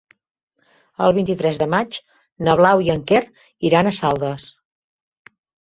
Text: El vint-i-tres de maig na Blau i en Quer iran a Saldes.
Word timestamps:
El 1.07 1.13
vint-i-tres 1.17 1.59
de 1.63 1.67
maig 1.75 1.99
na 2.47 2.57
Blau 2.63 2.83
i 2.87 2.91
en 2.97 3.05
Quer 3.13 3.23
iran 3.71 3.91
a 3.91 3.95
Saldes. 4.03 4.49